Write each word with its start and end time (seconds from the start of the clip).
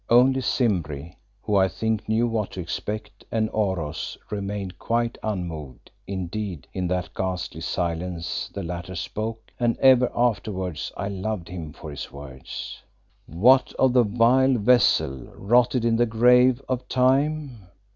Only 0.09 0.41
Simbri, 0.41 1.13
who, 1.43 1.55
I 1.55 1.67
think, 1.67 2.09
knew 2.09 2.27
what 2.27 2.53
to 2.53 2.59
expect, 2.59 3.23
and 3.31 3.51
Oros 3.51 4.17
remained 4.31 4.79
quite 4.79 5.15
unmoved; 5.21 5.91
indeed, 6.07 6.67
in 6.73 6.87
that 6.87 7.13
ghastly 7.15 7.61
silence 7.61 8.49
the 8.51 8.63
latter 8.63 8.95
spoke, 8.95 9.51
and 9.59 9.77
ever 9.77 10.11
afterwards 10.15 10.91
I 10.97 11.07
loved 11.07 11.49
him 11.49 11.71
for 11.71 11.91
his 11.91 12.11
words. 12.11 12.81
"What 13.27 13.73
of 13.73 13.93
the 13.93 14.01
vile 14.01 14.55
vessel, 14.57 15.31
rotted 15.35 15.85
in 15.85 15.97
the 15.97 16.07
grave 16.07 16.63
of 16.67 16.87
time? 16.87 17.67